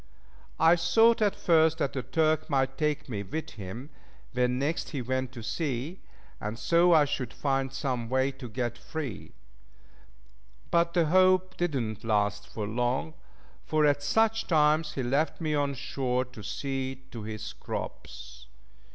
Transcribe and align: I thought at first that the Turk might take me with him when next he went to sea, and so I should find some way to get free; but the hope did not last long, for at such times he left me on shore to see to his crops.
I 0.59 0.77
thought 0.77 1.21
at 1.21 1.35
first 1.35 1.77
that 1.77 1.93
the 1.93 2.01
Turk 2.01 2.49
might 2.49 2.75
take 2.75 3.07
me 3.07 3.21
with 3.21 3.51
him 3.51 3.91
when 4.31 4.57
next 4.57 4.89
he 4.89 5.01
went 5.03 5.31
to 5.33 5.43
sea, 5.43 5.99
and 6.39 6.57
so 6.57 6.91
I 6.91 7.05
should 7.05 7.31
find 7.31 7.71
some 7.71 8.09
way 8.09 8.31
to 8.31 8.49
get 8.49 8.79
free; 8.79 9.33
but 10.71 10.95
the 10.95 11.05
hope 11.05 11.55
did 11.55 11.75
not 11.75 12.03
last 12.03 12.57
long, 12.57 13.13
for 13.63 13.85
at 13.85 14.01
such 14.01 14.47
times 14.47 14.93
he 14.93 15.03
left 15.03 15.39
me 15.39 15.53
on 15.53 15.75
shore 15.75 16.25
to 16.25 16.41
see 16.41 17.03
to 17.11 17.21
his 17.21 17.53
crops. 17.53 18.47